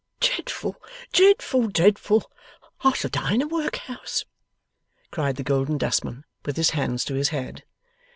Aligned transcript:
'Dreadful, 0.19 0.75
dreadful, 1.13 1.67
dreadful! 1.67 2.31
I 2.83 2.91
shall 2.93 3.11
die 3.11 3.35
in 3.35 3.43
a 3.43 3.47
workhouse!' 3.47 4.25
cried 5.11 5.35
the 5.35 5.43
Golden 5.43 5.77
Dustman, 5.77 6.25
with 6.43 6.57
his 6.57 6.71
hands 6.71 7.05
to 7.05 7.13
his 7.13 7.29
head. 7.29 7.63